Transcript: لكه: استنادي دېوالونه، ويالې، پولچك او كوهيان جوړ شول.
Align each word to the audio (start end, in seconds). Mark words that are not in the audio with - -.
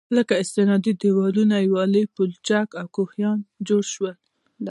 لكه: 0.15 0.33
استنادي 0.45 0.91
دېوالونه، 1.01 1.57
ويالې، 1.71 2.03
پولچك 2.15 2.69
او 2.79 2.85
كوهيان 2.95 3.39
جوړ 3.67 3.83
شول. 3.93 4.13